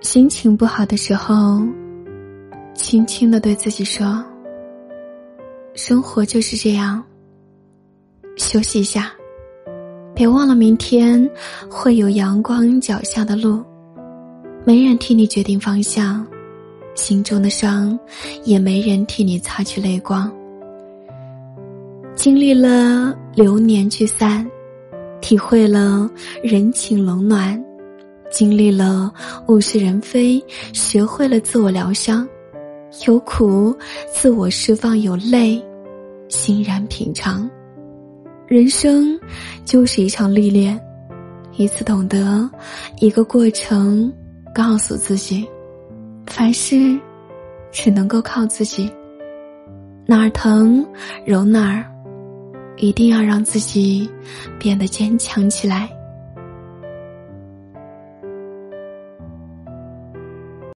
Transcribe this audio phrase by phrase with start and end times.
[0.00, 1.60] 心情不好的时候，
[2.74, 4.24] 轻轻的对自己说
[5.74, 7.02] ：“生活就是这样，
[8.36, 9.12] 休息一下，
[10.14, 11.28] 别忘了明天
[11.68, 13.64] 会有阳光脚下的路，
[14.64, 16.24] 没人替你决定方向，
[16.94, 17.98] 心中的伤
[18.44, 20.30] 也没人替你擦去泪光。
[22.14, 24.46] 经历了流年聚散。”
[25.22, 26.08] 体会了
[26.40, 27.60] 人情冷暖，
[28.30, 29.12] 经历了
[29.48, 32.26] 物是人非，学会了自我疗伤，
[33.06, 33.74] 有苦
[34.12, 35.62] 自我释放，有泪
[36.28, 37.48] 欣然品尝。
[38.46, 39.18] 人生
[39.64, 40.80] 就是一场历练，
[41.56, 42.48] 一次懂得，
[43.00, 44.12] 一个过程。
[44.54, 45.46] 告诉自己，
[46.26, 46.98] 凡事
[47.70, 48.90] 只能够靠自己，
[50.06, 50.82] 哪儿疼
[51.26, 51.84] 揉哪儿。
[52.78, 54.08] 一定要让自己
[54.58, 55.90] 变得坚强起来。